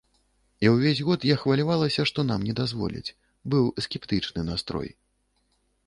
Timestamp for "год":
1.09-1.27